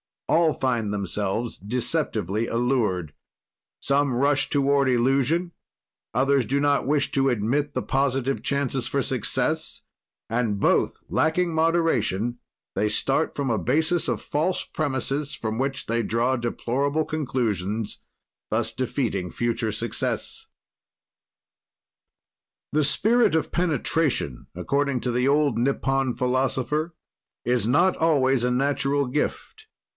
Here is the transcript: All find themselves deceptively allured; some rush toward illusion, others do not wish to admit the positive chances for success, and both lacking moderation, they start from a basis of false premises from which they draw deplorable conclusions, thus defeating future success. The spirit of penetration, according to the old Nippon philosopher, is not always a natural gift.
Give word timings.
All 0.27 0.53
find 0.53 0.91
themselves 0.93 1.57
deceptively 1.59 2.47
allured; 2.47 3.13
some 3.81 4.13
rush 4.15 4.49
toward 4.49 4.87
illusion, 4.87 5.51
others 6.13 6.45
do 6.45 6.59
not 6.61 6.87
wish 6.87 7.11
to 7.11 7.29
admit 7.29 7.73
the 7.73 7.83
positive 7.83 8.41
chances 8.41 8.87
for 8.87 9.03
success, 9.03 9.81
and 10.29 10.59
both 10.59 11.03
lacking 11.09 11.53
moderation, 11.53 12.39
they 12.75 12.87
start 12.87 13.35
from 13.35 13.51
a 13.51 13.59
basis 13.59 14.07
of 14.07 14.21
false 14.21 14.63
premises 14.63 15.35
from 15.35 15.59
which 15.59 15.85
they 15.85 16.01
draw 16.01 16.35
deplorable 16.37 17.03
conclusions, 17.05 17.99
thus 18.49 18.71
defeating 18.71 19.31
future 19.31 19.71
success. 19.73 20.47
The 22.71 22.85
spirit 22.85 23.35
of 23.35 23.51
penetration, 23.51 24.47
according 24.55 25.01
to 25.01 25.11
the 25.11 25.27
old 25.27 25.59
Nippon 25.59 26.15
philosopher, 26.15 26.95
is 27.45 27.67
not 27.67 27.97
always 27.97 28.43
a 28.45 28.49
natural 28.49 29.05
gift. 29.07 29.67